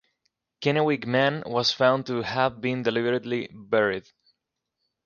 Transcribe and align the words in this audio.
Kennewick 0.61 1.05
Man 1.05 1.43
was 1.45 1.71
found 1.71 2.07
to 2.07 2.23
have 2.23 2.59
been 2.59 2.81
deliberately 2.81 3.47
buried. 3.53 4.09